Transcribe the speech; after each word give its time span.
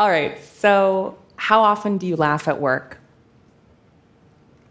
All 0.00 0.08
right, 0.08 0.42
so 0.42 1.18
how 1.36 1.60
often 1.60 1.98
do 1.98 2.06
you 2.06 2.16
laugh 2.16 2.48
at 2.48 2.58
work? 2.58 2.96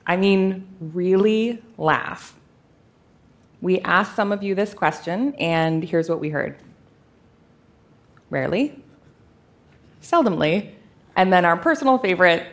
I 0.07 0.17
mean, 0.17 0.67
really 0.79 1.61
laugh. 1.77 2.33
We 3.61 3.79
asked 3.81 4.15
some 4.15 4.31
of 4.31 4.41
you 4.41 4.55
this 4.55 4.73
question, 4.73 5.35
and 5.35 5.83
here's 5.83 6.09
what 6.09 6.19
we 6.19 6.29
heard 6.29 6.55
rarely, 8.31 8.81
seldomly, 10.01 10.71
and 11.15 11.31
then 11.31 11.45
our 11.45 11.57
personal 11.57 11.99
favorite. 11.99 12.47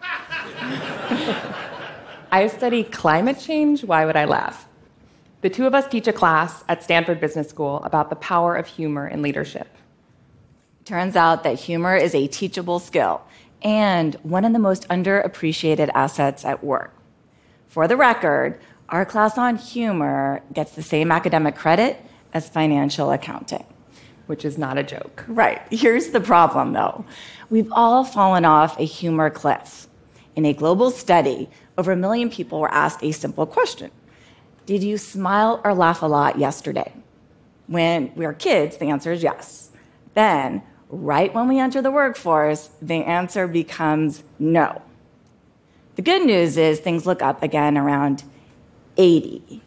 I 2.32 2.46
study 2.46 2.84
climate 2.84 3.38
change. 3.38 3.84
Why 3.84 4.06
would 4.06 4.16
I 4.16 4.24
laugh? 4.24 4.66
The 5.42 5.50
two 5.50 5.66
of 5.66 5.74
us 5.74 5.86
teach 5.88 6.08
a 6.08 6.12
class 6.14 6.64
at 6.68 6.82
Stanford 6.82 7.20
Business 7.20 7.50
School 7.50 7.82
about 7.84 8.08
the 8.08 8.16
power 8.16 8.56
of 8.56 8.66
humor 8.66 9.06
in 9.06 9.20
leadership. 9.20 9.68
Turns 10.88 11.16
out 11.16 11.42
that 11.42 11.60
humor 11.60 11.96
is 11.96 12.14
a 12.14 12.26
teachable 12.28 12.78
skill 12.78 13.20
and 13.60 14.14
one 14.22 14.46
of 14.46 14.54
the 14.54 14.58
most 14.58 14.88
underappreciated 14.88 15.90
assets 15.92 16.46
at 16.46 16.64
work. 16.64 16.94
For 17.66 17.86
the 17.86 17.94
record, 17.94 18.58
our 18.88 19.04
class 19.04 19.36
on 19.36 19.56
humor 19.56 20.40
gets 20.50 20.72
the 20.72 20.82
same 20.82 21.12
academic 21.12 21.56
credit 21.56 22.02
as 22.32 22.48
financial 22.48 23.10
accounting. 23.10 23.66
Which 24.28 24.46
is 24.46 24.56
not 24.56 24.78
a 24.78 24.82
joke. 24.82 25.26
Right. 25.28 25.60
Here's 25.70 26.08
the 26.08 26.22
problem, 26.22 26.72
though. 26.72 27.04
We've 27.50 27.70
all 27.70 28.02
fallen 28.02 28.46
off 28.46 28.80
a 28.80 28.84
humor 28.84 29.28
cliff. 29.28 29.88
In 30.36 30.46
a 30.46 30.54
global 30.54 30.90
study, 30.90 31.50
over 31.76 31.92
a 31.92 31.96
million 31.96 32.30
people 32.30 32.60
were 32.60 32.72
asked 32.72 33.04
a 33.04 33.12
simple 33.12 33.44
question 33.44 33.90
did 34.64 34.82
you 34.82 34.96
smile 34.96 35.60
or 35.64 35.74
laugh 35.74 36.00
a 36.00 36.06
lot 36.06 36.38
yesterday? 36.38 36.94
When 37.66 38.10
we 38.14 38.24
are 38.24 38.32
kids, 38.32 38.78
the 38.78 38.86
answer 38.86 39.12
is 39.12 39.22
yes. 39.22 39.70
Then, 40.14 40.62
right 40.88 41.32
when 41.34 41.48
we 41.48 41.58
enter 41.58 41.82
the 41.82 41.90
workforce, 41.90 42.70
the 42.80 43.04
answer 43.04 43.46
becomes 43.46 44.22
no. 44.38 44.82
The 45.96 46.02
good 46.02 46.24
news 46.24 46.56
is 46.56 46.80
things 46.80 47.06
look 47.06 47.22
up 47.22 47.42
again 47.42 47.76
around 47.76 48.22
80. 48.96 49.62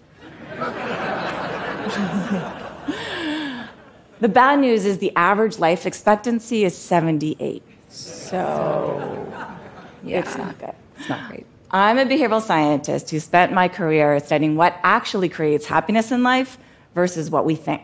the 4.19 4.29
bad 4.29 4.59
news 4.59 4.85
is 4.85 4.99
the 4.99 5.13
average 5.15 5.59
life 5.59 5.85
expectancy 5.85 6.63
is 6.63 6.75
78. 6.77 7.63
So, 7.89 9.27
yeah. 10.03 10.19
it's 10.19 10.37
not 10.37 10.57
good. 10.57 10.75
It's 10.97 11.09
not 11.09 11.29
great. 11.29 11.45
I'm 11.71 11.97
a 11.97 12.05
behavioral 12.05 12.41
scientist 12.41 13.09
who 13.09 13.19
spent 13.19 13.53
my 13.53 13.67
career 13.67 14.19
studying 14.19 14.55
what 14.55 14.77
actually 14.83 15.29
creates 15.29 15.65
happiness 15.65 16.11
in 16.11 16.23
life 16.23 16.57
versus 16.93 17.29
what 17.29 17.45
we 17.45 17.55
think. 17.55 17.81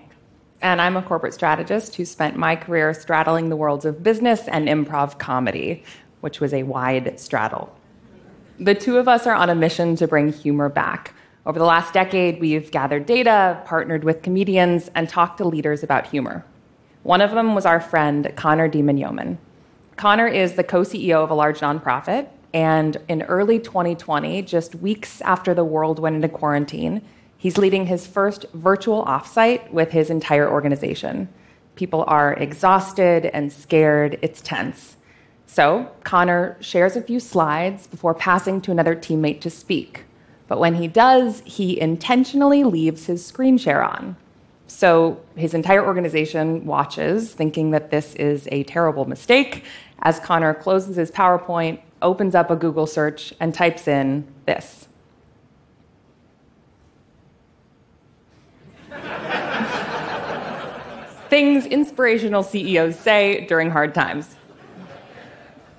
And 0.62 0.82
I'm 0.82 0.98
a 0.98 1.02
corporate 1.02 1.34
strategist 1.34 1.96
who 1.96 2.06
spent 2.06 2.36
my 2.36 2.56
career 2.56 2.94
straddling 2.94 3.50
the 3.50 3.56
worlds 3.56 3.86
of 3.86 4.04
business 4.04 4.48
and 4.48 4.68
improv 4.68 5.20
comedy, 5.20 5.84
which 6.22 6.40
was 6.40 6.54
a 6.54 6.64
wide 6.64 7.20
straddle. 7.20 7.76
The 8.60 8.74
two 8.74 8.98
of 8.98 9.08
us 9.08 9.28
are 9.28 9.36
on 9.36 9.50
a 9.50 9.56
mission 9.56 9.96
to 9.98 10.08
bring 10.08 10.34
humor 10.34 10.70
back. 10.70 11.14
Over 11.46 11.60
the 11.60 11.66
last 11.66 11.94
decade, 11.94 12.42
we've 12.42 12.72
gathered 12.72 13.06
data, 13.06 13.62
partnered 13.66 14.04
with 14.04 14.24
comedians, 14.24 14.90
and 14.96 15.08
talked 15.08 15.38
to 15.38 15.48
leaders 15.48 15.84
about 15.84 16.08
humor. 16.08 16.44
One 17.04 17.22
of 17.22 17.32
them 17.32 17.54
was 17.56 17.66
our 17.66 17.80
friend, 17.80 18.32
Connor 18.36 18.68
Dimon 18.68 19.38
Connor 19.96 20.28
is 20.28 20.56
the 20.56 20.64
co 20.64 20.82
CEO 20.82 21.24
of 21.24 21.30
a 21.30 21.36
large 21.36 21.60
nonprofit 21.60 22.28
and 22.54 22.98
in 23.08 23.24
early 23.24 23.60
2020, 23.60 24.42
just 24.42 24.76
weeks 24.76 25.22
after 25.22 25.54
the 25.54 25.64
world 25.64 26.00
went 26.00 26.16
into 26.16 26.30
quarantine, 26.30 27.02
he's 27.38 27.58
leading 27.58 27.86
his 27.86 28.08
first 28.08 28.46
virtual 28.54 29.06
offsite 29.06 29.72
with 29.72 29.92
his 29.92 30.10
entire 30.10 30.50
organization. 30.50 31.30
People 31.76 32.04
are 32.08 32.34
exhausted 32.34 33.28
and 33.28 33.52
scared, 33.52 34.18
it's 34.22 34.42
tense. 34.42 34.98
So, 35.46 35.90
Connor 36.04 36.58
shares 36.60 36.96
a 36.96 37.02
few 37.02 37.20
slides 37.20 37.88
before 37.88 38.14
passing 38.14 38.60
to 38.61 38.72
another 38.72 38.95
teammate 38.95 39.42
to 39.42 39.50
speak. 39.50 40.04
But 40.48 40.60
when 40.60 40.76
he 40.76 40.88
does, 40.88 41.42
he 41.45 41.80
intentionally 41.80 42.64
leaves 42.64 43.06
his 43.06 43.26
screen 43.26 43.58
share 43.58 43.84
on. 43.84 44.16
So 44.67 45.22
his 45.36 45.54
entire 45.54 45.86
organization 45.86 46.66
watches, 46.66 47.34
thinking 47.34 47.72
that 47.72 47.90
this 47.90 48.16
is 48.16 48.48
a 48.52 48.64
terrible 48.64 49.06
mistake, 49.06 49.64
as 50.02 50.20
Connor 50.20 50.54
closes 50.54 50.98
his 50.98 51.11
PowerPoint 51.11 51.80
opens 52.02 52.36
up 52.36 52.52
a 52.52 52.56
Google 52.56 52.86
search 52.86 53.34
and 53.40 53.54
types 53.54 53.88
in 53.88 54.28
this. 54.45 54.86
Things 61.30 61.65
inspirational 61.65 62.43
CEOs 62.43 62.98
say 62.98 63.45
during 63.48 63.70
hard 63.70 63.93
times. 63.93 64.36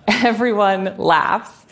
Everyone 0.06 0.96
laughs. 0.98 1.66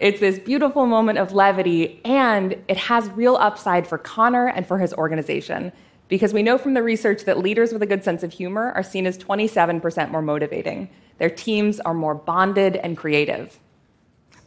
It's 0.00 0.20
this 0.20 0.38
beautiful 0.38 0.86
moment 0.86 1.18
of 1.18 1.32
levity, 1.32 2.00
and 2.04 2.56
it 2.68 2.76
has 2.76 3.08
real 3.10 3.36
upside 3.36 3.86
for 3.86 3.96
Connor 3.96 4.48
and 4.48 4.66
for 4.66 4.78
his 4.78 4.92
organization. 4.94 5.72
Because 6.08 6.34
we 6.34 6.42
know 6.42 6.58
from 6.58 6.74
the 6.74 6.82
research 6.82 7.24
that 7.24 7.38
leaders 7.38 7.72
with 7.72 7.82
a 7.82 7.86
good 7.86 8.04
sense 8.04 8.22
of 8.22 8.32
humor 8.32 8.72
are 8.72 8.82
seen 8.82 9.06
as 9.06 9.16
27% 9.16 10.10
more 10.10 10.20
motivating. 10.20 10.90
Their 11.18 11.30
teams 11.30 11.80
are 11.80 11.94
more 11.94 12.14
bonded 12.14 12.76
and 12.76 12.96
creative. 12.96 13.58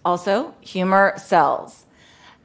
Also, 0.05 0.53
humor 0.61 1.13
sells. 1.17 1.85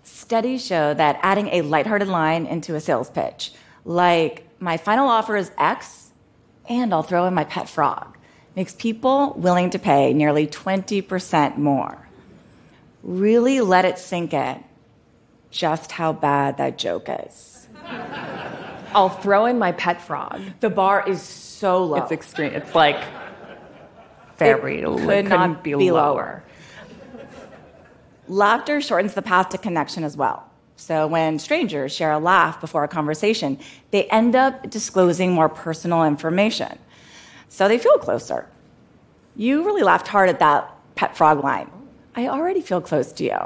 Studies 0.03 0.65
show 0.65 0.95
that 0.95 1.19
adding 1.23 1.49
a 1.49 1.63
lighthearted 1.63 2.09
line 2.09 2.47
into 2.47 2.75
a 2.75 2.81
sales 2.81 3.11
pitch, 3.11 3.53
like 3.85 4.49
my 4.59 4.77
final 4.77 5.09
offer 5.09 5.37
is 5.37 5.51
X, 5.59 6.02
and 6.81 6.93
I'll 6.93 7.03
throw 7.03 7.27
in 7.27 7.35
my 7.35 7.45
pet 7.45 7.69
frog, 7.69 8.17
makes 8.57 8.75
people 8.75 9.35
willing 9.37 9.71
to 9.71 9.79
pay 9.79 10.13
nearly 10.13 10.47
20% 10.47 11.59
more. 11.59 12.09
Really 13.03 13.61
let 13.61 13.85
it 13.85 13.99
sink 13.99 14.33
in 14.33 14.63
just 15.51 15.93
how 15.93 16.13
bad 16.13 16.57
that 16.57 16.79
joke 16.79 17.09
is. 17.27 17.69
I'll 18.95 19.09
throw 19.09 19.47
in 19.47 19.59
my 19.59 19.73
pet 19.73 20.01
frog. 20.01 20.41
The 20.61 20.71
bar 20.71 21.09
is 21.09 21.23
so 21.23 21.85
low. 21.85 21.97
It's 21.97 22.13
extreme. 22.13 22.53
It's 22.53 22.75
like 22.75 23.03
very 24.37 24.81
it 24.81 24.85
could 24.85 25.29
not 25.29 25.63
be, 25.63 25.75
be 25.75 25.91
lower. 25.91 25.93
lower. 25.93 26.45
Laughter 28.29 28.81
shortens 28.81 29.15
the 29.15 29.23
path 29.23 29.51
to 29.51 29.59
connection 29.59 30.05
as 30.05 30.17
well. 30.17 30.49
So 30.83 31.07
when 31.07 31.39
strangers 31.39 31.95
share 31.95 32.11
a 32.11 32.19
laugh 32.19 32.61
before 32.61 32.83
a 32.83 32.89
conversation, 32.89 33.57
they 33.93 34.07
end 34.07 34.35
up 34.35 34.69
disclosing 34.69 35.33
more 35.33 35.49
personal 35.49 36.03
information. 36.03 36.77
So 37.49 37.69
they 37.69 37.79
feel 37.79 37.99
closer. 37.99 38.49
You 39.37 39.65
really 39.65 39.85
laughed 39.85 40.09
hard 40.09 40.29
at 40.29 40.41
that 40.41 40.75
pet 40.97 41.17
frog 41.17 41.45
line. 41.45 41.71
I 42.17 42.27
already 42.27 42.61
feel 42.61 42.81
close 42.81 43.13
to 43.13 43.25
you. 43.25 43.39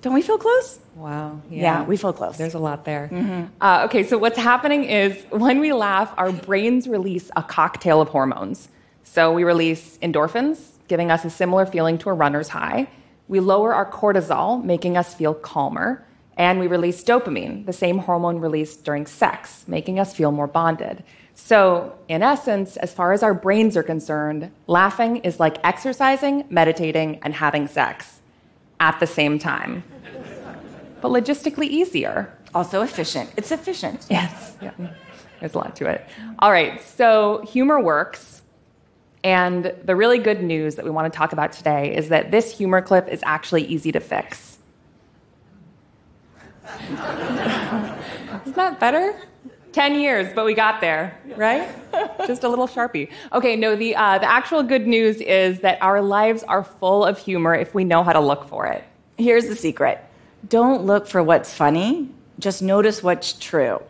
Don't 0.00 0.14
we 0.14 0.22
feel 0.22 0.38
close? 0.38 0.78
Wow. 0.94 1.42
Yeah, 1.50 1.62
yeah 1.62 1.84
we 1.84 1.98
feel 1.98 2.14
close. 2.14 2.38
There's 2.38 2.54
a 2.54 2.58
lot 2.58 2.86
there. 2.86 3.10
Mm-hmm. 3.12 3.44
Uh, 3.60 3.82
okay, 3.84 4.02
so 4.02 4.16
what's 4.16 4.38
happening 4.38 4.84
is 4.84 5.22
when 5.28 5.60
we 5.60 5.74
laugh, 5.74 6.14
our 6.16 6.32
brains 6.32 6.88
release 6.88 7.30
a 7.36 7.42
cocktail 7.42 8.00
of 8.00 8.08
hormones. 8.08 8.70
So 9.04 9.34
we 9.34 9.44
release 9.44 9.98
endorphins, 9.98 10.70
giving 10.88 11.10
us 11.10 11.22
a 11.26 11.30
similar 11.30 11.66
feeling 11.66 11.98
to 11.98 12.08
a 12.08 12.14
runner's 12.14 12.48
high. 12.48 12.88
We 13.28 13.40
lower 13.40 13.74
our 13.74 13.90
cortisol, 13.90 14.64
making 14.64 14.96
us 14.96 15.12
feel 15.12 15.34
calmer. 15.34 16.02
And 16.38 16.60
we 16.60 16.68
release 16.68 17.02
dopamine, 17.02 17.66
the 17.66 17.72
same 17.72 17.98
hormone 17.98 18.38
released 18.38 18.84
during 18.84 19.06
sex, 19.06 19.64
making 19.66 19.98
us 19.98 20.14
feel 20.14 20.30
more 20.30 20.46
bonded. 20.46 21.02
So, 21.34 21.98
in 22.08 22.22
essence, 22.22 22.76
as 22.76 22.94
far 22.94 23.12
as 23.12 23.22
our 23.22 23.34
brains 23.34 23.76
are 23.76 23.82
concerned, 23.82 24.50
laughing 24.68 25.16
is 25.18 25.40
like 25.40 25.58
exercising, 25.64 26.44
meditating, 26.48 27.18
and 27.22 27.34
having 27.34 27.66
sex 27.66 28.20
at 28.78 28.98
the 29.00 29.06
same 29.06 29.38
time. 29.38 29.82
But 31.00 31.10
logistically 31.10 31.66
easier. 31.66 32.32
Also 32.54 32.82
efficient. 32.82 33.30
It's 33.36 33.50
efficient. 33.50 34.06
Yes. 34.08 34.56
Yeah. 34.62 34.72
There's 35.40 35.54
a 35.54 35.58
lot 35.58 35.76
to 35.76 35.86
it. 35.86 36.04
All 36.38 36.50
right, 36.50 36.80
so 36.82 37.44
humor 37.48 37.80
works. 37.80 38.42
And 39.24 39.74
the 39.84 39.96
really 39.96 40.18
good 40.18 40.42
news 40.42 40.76
that 40.76 40.84
we 40.84 40.90
want 40.90 41.12
to 41.12 41.16
talk 41.16 41.32
about 41.32 41.52
today 41.52 41.94
is 41.94 42.08
that 42.08 42.30
this 42.30 42.56
humor 42.56 42.80
clip 42.80 43.08
is 43.08 43.20
actually 43.24 43.64
easy 43.64 43.90
to 43.92 44.00
fix. 44.00 44.57
Isn't 48.42 48.56
that 48.56 48.78
better? 48.80 49.14
10 49.72 50.00
years, 50.00 50.32
but 50.34 50.44
we 50.44 50.54
got 50.54 50.80
there, 50.80 51.16
right? 51.36 51.68
Just 52.26 52.42
a 52.42 52.48
little 52.48 52.66
sharpie. 52.66 53.10
Okay, 53.32 53.54
no, 53.54 53.76
the, 53.76 53.94
uh, 53.94 54.18
the 54.18 54.28
actual 54.28 54.62
good 54.62 54.86
news 54.86 55.20
is 55.20 55.60
that 55.60 55.80
our 55.82 56.00
lives 56.00 56.42
are 56.44 56.64
full 56.64 57.04
of 57.04 57.18
humor 57.18 57.54
if 57.54 57.74
we 57.74 57.84
know 57.84 58.02
how 58.02 58.12
to 58.12 58.20
look 58.20 58.48
for 58.48 58.66
it. 58.66 58.82
Here's 59.16 59.46
the 59.46 59.56
secret 59.56 60.04
don't 60.48 60.84
look 60.84 61.06
for 61.06 61.22
what's 61.22 61.52
funny, 61.52 62.08
just 62.38 62.62
notice 62.62 63.02
what's 63.02 63.32
true. 63.34 63.82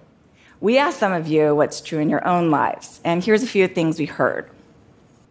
We 0.61 0.79
asked 0.79 0.99
some 0.99 1.13
of 1.13 1.29
you 1.29 1.55
what's 1.55 1.81
true 1.81 2.01
in 2.01 2.11
your 2.11 2.27
own 2.27 2.51
lives, 2.51 3.01
and 3.05 3.23
here's 3.23 3.43
a 3.43 3.47
few 3.47 3.69
things 3.69 3.99
we 3.99 4.07
heard. 4.07 4.51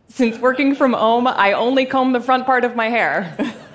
Since 0.10 0.40
working 0.40 0.74
from 0.74 0.94
home, 0.94 1.28
I 1.28 1.52
only 1.52 1.86
comb 1.86 2.14
the 2.14 2.22
front 2.22 2.46
part 2.46 2.64
of 2.64 2.76
my 2.76 2.90
hair. 2.90 3.36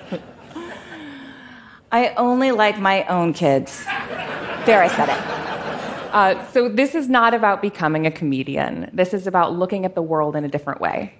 I 1.93 2.11
only 2.15 2.51
like 2.51 2.79
my 2.79 3.05
own 3.05 3.33
kids. 3.33 3.85
There, 3.85 4.81
I 4.81 4.87
said 4.87 5.09
it. 5.09 6.11
Uh, 6.11 6.51
so, 6.51 6.67
this 6.67 6.95
is 6.95 7.07
not 7.07 7.35
about 7.35 7.61
becoming 7.61 8.07
a 8.07 8.11
comedian. 8.11 8.89
This 8.91 9.13
is 9.13 9.27
about 9.27 9.55
looking 9.55 9.85
at 9.85 9.93
the 9.93 10.01
world 10.01 10.35
in 10.35 10.43
a 10.43 10.47
different 10.47 10.81
way. 10.81 11.13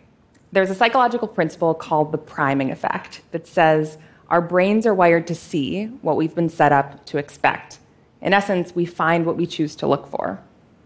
There's 0.52 0.72
a 0.72 0.76
psychological 0.76 1.28
principle 1.28 1.76
called 1.76 2.12
the 2.12 2.18
priming 2.18 2.72
effect 2.72 3.22
that 3.30 3.46
says 3.46 4.00
our 4.30 4.42
brains 4.42 4.88
are 4.88 4.96
wired 4.96 5.28
to 5.28 5.36
see 5.36 5.86
what 6.02 6.18
we've 6.18 6.34
been 6.34 6.50
set 6.50 6.72
up 6.72 7.06
to 7.06 7.20
expect. 7.20 7.78
In 8.20 8.34
essence, 8.34 8.76
we 8.76 8.86
find 8.88 9.28
what 9.28 9.38
we 9.38 9.46
choose 9.46 9.76
to 9.76 9.86
look 9.86 10.08
for. 10.08 10.42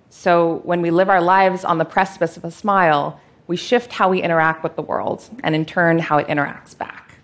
So 0.10 0.60
when 0.66 0.82
we 0.82 0.92
live 0.92 1.10
our 1.10 1.22
lives 1.22 1.64
on 1.64 1.78
the 1.78 1.86
precipice 1.86 2.36
of 2.36 2.44
a 2.44 2.52
smile, 2.52 3.22
we 3.48 3.56
shift 3.56 3.94
how 3.94 4.10
we 4.10 4.22
interact 4.22 4.64
with 4.64 4.76
the 4.76 4.82
world, 4.82 5.30
and 5.46 5.56
in 5.56 5.64
turn, 5.64 6.00
how 6.00 6.18
it 6.18 6.28
interacts 6.28 6.78
back. 6.78 7.20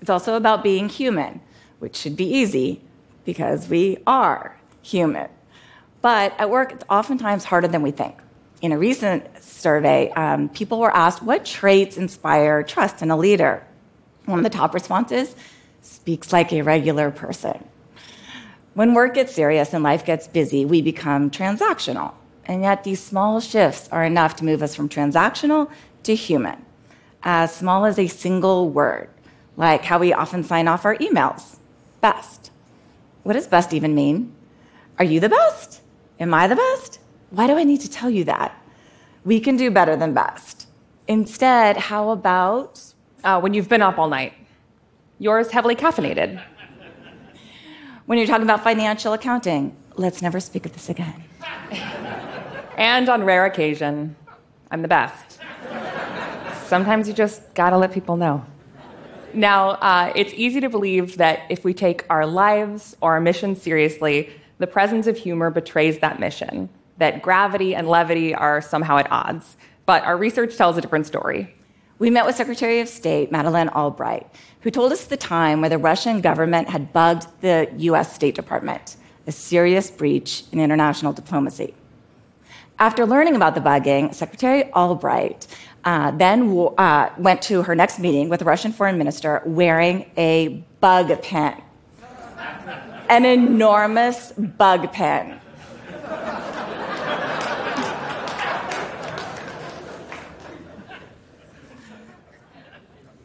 It's 0.00 0.10
also 0.10 0.34
about 0.34 0.64
being 0.64 0.88
human, 0.88 1.40
which 1.80 1.96
should 1.96 2.16
be 2.16 2.24
easy 2.24 2.80
because 3.24 3.68
we 3.68 3.98
are 4.06 4.56
human. 4.82 5.28
But 6.00 6.38
at 6.38 6.48
work, 6.48 6.72
it's 6.72 6.84
oftentimes 6.88 7.44
harder 7.44 7.68
than 7.68 7.82
we 7.82 7.90
think. 7.90 8.16
In 8.62 8.72
a 8.72 8.78
recent 8.78 9.42
survey, 9.42 10.10
um, 10.12 10.48
people 10.50 10.78
were 10.78 10.94
asked 10.94 11.22
what 11.22 11.44
traits 11.44 11.96
inspire 11.96 12.62
trust 12.62 13.02
in 13.02 13.10
a 13.10 13.16
leader. 13.16 13.66
One 14.26 14.38
of 14.38 14.44
the 14.44 14.50
top 14.50 14.74
responses 14.74 15.34
speaks 15.82 16.32
like 16.32 16.52
a 16.52 16.62
regular 16.62 17.10
person. 17.10 17.64
When 18.74 18.94
work 18.94 19.14
gets 19.14 19.34
serious 19.34 19.74
and 19.74 19.82
life 19.82 20.04
gets 20.04 20.28
busy, 20.28 20.64
we 20.64 20.82
become 20.82 21.30
transactional. 21.30 22.12
And 22.44 22.62
yet, 22.62 22.84
these 22.84 23.00
small 23.00 23.40
shifts 23.40 23.88
are 23.90 24.04
enough 24.04 24.36
to 24.36 24.44
move 24.44 24.62
us 24.62 24.74
from 24.74 24.88
transactional 24.88 25.70
to 26.02 26.14
human, 26.14 26.64
as 27.22 27.54
small 27.54 27.84
as 27.84 27.98
a 27.98 28.06
single 28.06 28.70
word, 28.70 29.08
like 29.56 29.84
how 29.84 29.98
we 29.98 30.12
often 30.12 30.42
sign 30.42 30.66
off 30.66 30.84
our 30.84 30.96
emails 30.96 31.59
best. 32.00 32.50
What 33.22 33.34
does 33.34 33.46
best 33.46 33.72
even 33.72 33.94
mean? 33.94 34.34
Are 34.98 35.04
you 35.04 35.20
the 35.20 35.28
best? 35.28 35.82
Am 36.18 36.34
I 36.34 36.46
the 36.46 36.56
best? 36.56 37.00
Why 37.30 37.46
do 37.46 37.56
I 37.56 37.64
need 37.64 37.80
to 37.82 37.90
tell 37.90 38.10
you 38.10 38.24
that? 38.24 38.56
We 39.24 39.40
can 39.40 39.56
do 39.56 39.70
better 39.70 39.96
than 39.96 40.14
best. 40.14 40.66
Instead, 41.06 41.76
how 41.76 42.10
about 42.10 42.80
uh, 43.24 43.40
when 43.40 43.54
you've 43.54 43.68
been 43.68 43.82
up 43.82 43.98
all 43.98 44.08
night? 44.08 44.32
Yours 45.18 45.50
heavily 45.50 45.76
caffeinated. 45.76 46.42
When 48.06 48.18
you're 48.18 48.26
talking 48.26 48.44
about 48.44 48.64
financial 48.64 49.12
accounting, 49.12 49.76
let's 49.96 50.22
never 50.22 50.40
speak 50.40 50.66
of 50.66 50.72
this 50.72 50.88
again. 50.88 51.24
and 52.76 53.08
on 53.08 53.24
rare 53.24 53.46
occasion, 53.46 54.16
I'm 54.70 54.82
the 54.82 54.88
best. 54.88 55.38
Sometimes 56.66 57.08
you 57.08 57.14
just 57.14 57.54
gotta 57.54 57.76
let 57.76 57.92
people 57.92 58.16
know. 58.16 58.44
Now, 59.34 59.70
uh, 59.70 60.12
it's 60.14 60.32
easy 60.34 60.60
to 60.60 60.68
believe 60.68 61.16
that 61.18 61.42
if 61.48 61.64
we 61.64 61.74
take 61.74 62.04
our 62.10 62.26
lives 62.26 62.96
or 63.00 63.12
our 63.14 63.20
mission 63.20 63.54
seriously, 63.56 64.30
the 64.58 64.66
presence 64.66 65.06
of 65.06 65.16
humor 65.16 65.50
betrays 65.50 65.98
that 66.00 66.20
mission, 66.20 66.68
that 66.98 67.22
gravity 67.22 67.74
and 67.74 67.88
levity 67.88 68.34
are 68.34 68.60
somehow 68.60 68.98
at 68.98 69.10
odds. 69.10 69.56
But 69.86 70.04
our 70.04 70.16
research 70.16 70.56
tells 70.56 70.76
a 70.76 70.80
different 70.80 71.06
story. 71.06 71.54
We 71.98 72.10
met 72.10 72.24
with 72.24 72.36
Secretary 72.36 72.80
of 72.80 72.88
State 72.88 73.30
Madeleine 73.30 73.68
Albright, 73.68 74.26
who 74.60 74.70
told 74.70 74.92
us 74.92 75.04
the 75.04 75.16
time 75.16 75.60
where 75.60 75.70
the 75.70 75.78
Russian 75.78 76.20
government 76.20 76.68
had 76.68 76.92
bugged 76.92 77.26
the 77.40 77.68
US 77.76 78.14
State 78.14 78.34
Department, 78.34 78.96
a 79.26 79.32
serious 79.32 79.90
breach 79.90 80.44
in 80.52 80.60
international 80.60 81.12
diplomacy. 81.12 81.74
After 82.80 83.04
learning 83.04 83.36
about 83.36 83.54
the 83.54 83.60
bugging, 83.60 84.14
Secretary 84.14 84.72
Albright 84.72 85.46
uh, 85.84 86.12
then 86.12 86.68
uh, 86.78 87.10
went 87.18 87.42
to 87.42 87.62
her 87.62 87.74
next 87.74 87.98
meeting 87.98 88.30
with 88.30 88.38
the 88.38 88.46
Russian 88.46 88.72
foreign 88.72 88.96
minister 88.96 89.42
wearing 89.44 90.10
a 90.16 90.64
bug 90.80 91.22
pin. 91.22 91.60
An 93.10 93.26
enormous 93.26 94.32
bug 94.32 94.90
pin. 94.94 95.38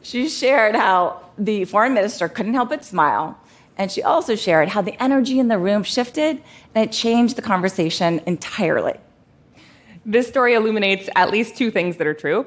she 0.02 0.28
shared 0.28 0.76
how 0.76 1.24
the 1.38 1.64
foreign 1.64 1.94
minister 1.94 2.28
couldn't 2.28 2.56
help 2.56 2.68
but 2.68 2.84
smile. 2.84 3.40
And 3.78 3.90
she 3.90 4.04
also 4.04 4.36
shared 4.36 4.68
how 4.68 4.82
the 4.82 5.02
energy 5.02 5.40
in 5.40 5.48
the 5.48 5.58
room 5.58 5.84
shifted 5.84 6.44
and 6.74 6.90
it 6.90 6.92
changed 6.92 7.38
the 7.38 7.42
conversation 7.42 8.20
entirely. 8.26 8.96
This 10.08 10.28
story 10.28 10.54
illuminates 10.54 11.10
at 11.16 11.32
least 11.32 11.58
two 11.58 11.72
things 11.72 11.98
that 11.98 12.06
are 12.06 12.14
true. 12.14 12.46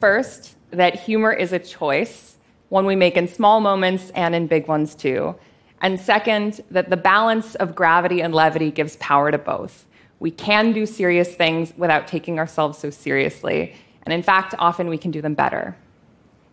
First, 0.00 0.56
that 0.72 0.98
humor 0.98 1.32
is 1.32 1.52
a 1.52 1.58
choice, 1.60 2.36
one 2.68 2.84
we 2.84 2.96
make 2.96 3.16
in 3.16 3.28
small 3.28 3.60
moments 3.60 4.10
and 4.10 4.34
in 4.34 4.48
big 4.48 4.66
ones 4.66 4.96
too. 4.96 5.36
And 5.80 6.00
second, 6.00 6.62
that 6.72 6.90
the 6.90 6.96
balance 6.96 7.54
of 7.54 7.76
gravity 7.76 8.20
and 8.22 8.34
levity 8.34 8.72
gives 8.72 8.96
power 8.96 9.30
to 9.30 9.38
both. 9.38 9.86
We 10.18 10.32
can 10.32 10.72
do 10.72 10.84
serious 10.84 11.32
things 11.34 11.72
without 11.76 12.08
taking 12.08 12.40
ourselves 12.40 12.78
so 12.78 12.90
seriously. 12.90 13.76
And 14.02 14.12
in 14.12 14.24
fact, 14.24 14.56
often 14.58 14.88
we 14.88 14.98
can 14.98 15.12
do 15.12 15.22
them 15.22 15.34
better 15.34 15.76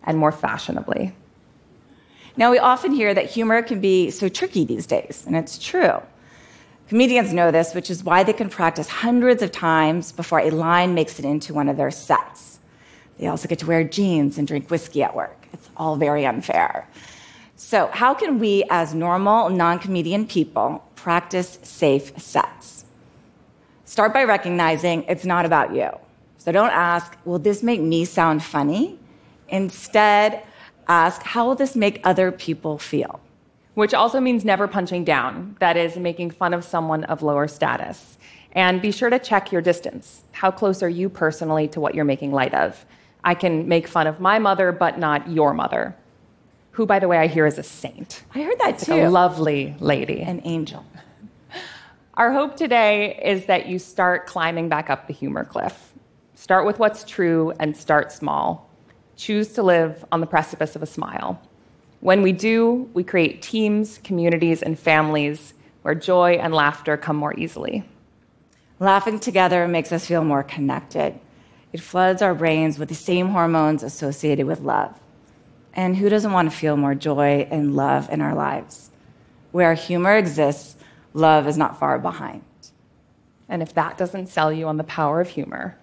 and 0.04 0.20
more 0.20 0.32
fashionably. 0.32 1.16
Now, 2.38 2.52
we 2.52 2.60
often 2.60 2.92
hear 2.92 3.14
that 3.14 3.30
humor 3.30 3.62
can 3.64 3.82
be 3.82 4.12
so 4.12 4.30
tricky 4.30 4.66
these 4.66 4.86
days, 4.86 5.24
and 5.26 5.36
it's 5.36 5.58
true. 5.58 6.02
Comedians 6.92 7.32
know 7.32 7.52
this, 7.52 7.74
which 7.74 7.90
is 7.90 8.04
why 8.04 8.22
they 8.22 8.34
can 8.34 8.50
practice 8.50 8.90
hundreds 8.90 9.42
of 9.42 9.50
times 9.50 10.12
before 10.12 10.42
a 10.42 10.50
line 10.50 10.94
makes 10.94 11.20
it 11.20 11.24
into 11.24 11.54
one 11.54 11.70
of 11.70 11.78
their 11.78 11.90
sets. 11.90 12.60
They 13.18 13.28
also 13.28 13.48
get 13.48 13.60
to 13.60 13.66
wear 13.66 13.86
jeans 13.86 14.38
and 14.38 14.46
drink 14.46 14.70
whiskey 14.70 15.02
at 15.02 15.16
work. 15.16 15.48
It's 15.54 15.70
all 15.78 15.96
very 15.96 16.26
unfair. 16.26 16.86
So, 17.56 17.88
how 17.94 18.14
can 18.14 18.40
we, 18.40 18.66
as 18.70 18.94
normal, 18.94 19.50
non 19.50 19.80
comedian 19.80 20.28
people, 20.28 20.84
practice 20.98 21.60
safe 21.64 22.12
sets? 22.22 22.84
Start 23.86 24.14
by 24.14 24.26
recognizing 24.26 25.04
it's 25.04 25.24
not 25.24 25.46
about 25.46 25.74
you. 25.74 25.92
So, 26.40 26.52
don't 26.52 26.72
ask, 26.72 27.18
will 27.24 27.40
this 27.40 27.64
make 27.64 27.80
me 27.80 28.04
sound 28.04 28.44
funny? 28.44 29.00
Instead, 29.48 30.44
ask, 30.90 31.24
how 31.24 31.48
will 31.48 31.56
this 31.56 31.74
make 31.74 32.02
other 32.04 32.34
people 32.34 32.78
feel? 32.78 33.22
Which 33.74 33.94
also 33.94 34.20
means 34.20 34.44
never 34.44 34.68
punching 34.68 35.04
down, 35.04 35.56
that 35.60 35.78
is, 35.78 35.98
making 35.98 36.32
fun 36.32 36.54
of 36.54 36.64
someone 36.64 37.04
of 37.06 37.22
lower 37.22 37.48
status. 37.48 38.18
And 38.54 38.82
be 38.82 38.92
sure 38.92 39.10
to 39.10 39.20
check 39.20 39.52
your 39.52 39.62
distance. 39.62 40.24
How 40.34 40.52
close 40.52 40.84
are 40.84 40.90
you 40.90 41.10
personally 41.10 41.68
to 41.70 41.80
what 41.80 41.96
you're 41.96 42.06
making 42.06 42.32
light 42.32 42.54
of? 42.54 42.86
I 43.24 43.34
can 43.36 43.68
make 43.68 43.88
fun 43.88 44.08
of 44.08 44.20
my 44.20 44.40
mother, 44.40 44.72
but 44.72 44.98
not 44.98 45.30
your 45.30 45.54
mother, 45.54 45.96
who, 46.72 46.86
by 46.86 47.00
the 47.00 47.08
way, 47.08 47.18
I 47.18 47.28
hear 47.28 47.46
is 47.46 47.58
a 47.58 47.64
saint. 47.64 48.24
I 48.34 48.42
heard 48.42 48.60
that 48.60 48.80
too. 48.80 48.94
Like 48.94 49.04
a 49.04 49.10
lovely 49.10 49.76
lady. 49.80 50.22
An 50.22 50.42
angel. 50.44 50.86
Our 52.16 52.34
hope 52.34 52.56
today 52.56 53.20
is 53.24 53.46
that 53.46 53.68
you 53.68 53.80
start 53.80 54.28
climbing 54.28 54.70
back 54.70 54.90
up 54.90 55.08
the 55.08 55.14
humor 55.14 55.46
cliff. 55.46 55.94
Start 56.34 56.66
with 56.66 56.80
what's 56.80 57.04
true 57.04 57.54
and 57.60 57.78
start 57.78 58.12
small. 58.12 58.70
Choose 59.16 59.50
to 59.54 59.64
live 59.64 60.04
on 60.12 60.20
the 60.20 60.28
precipice 60.28 60.76
of 60.76 60.82
a 60.82 60.88
smile. 60.88 61.40
When 62.02 62.24
we 62.24 62.32
do, 62.32 62.90
we 62.96 63.04
create 63.04 63.44
teams, 63.44 64.00
communities, 64.04 64.64
and 64.64 64.78
families 64.78 65.54
where 65.84 65.96
joy 65.96 66.34
and 66.34 66.54
laughter 66.54 66.98
come 66.98 67.16
more 67.16 67.38
easily. 67.38 67.84
Laughing 68.80 69.20
together 69.20 69.68
makes 69.68 69.92
us 69.92 70.08
feel 70.08 70.24
more 70.24 70.42
connected. 70.42 71.20
It 71.72 71.80
floods 71.80 72.24
our 72.24 72.34
brains 72.34 72.80
with 72.80 72.90
the 72.90 72.96
same 72.96 73.30
hormones 73.30 73.84
associated 73.84 74.48
with 74.48 74.62
love. 74.62 75.00
And 75.74 75.96
who 75.96 76.10
doesn't 76.10 76.32
want 76.32 76.52
to 76.52 76.58
feel 76.58 76.76
more 76.76 76.96
joy 76.96 77.48
and 77.52 77.76
love 77.76 78.10
in 78.10 78.20
our 78.20 78.34
lives? 78.34 78.90
Where 79.52 79.76
humor 79.76 80.18
exists, 80.18 80.76
love 81.14 81.48
is 81.48 81.58
not 81.58 81.80
far 81.80 82.00
behind. 82.00 82.44
And 83.48 83.62
if 83.62 83.76
that 83.76 83.98
doesn't 84.00 84.28
sell 84.28 84.52
you 84.52 84.68
on 84.68 84.78
the 84.78 84.84
power 84.84 85.22
of 85.22 85.30
humor, 85.30 85.78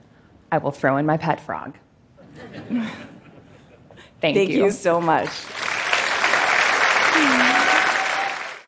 I 0.50 0.58
will 0.58 0.72
throw 0.72 0.96
in 0.96 1.06
my 1.06 1.16
pet 1.16 1.40
frog. 1.40 1.76
Thank, 4.20 4.34
Thank 4.36 4.50
you. 4.50 4.64
you 4.64 4.70
so 4.72 5.00
much. 5.00 5.30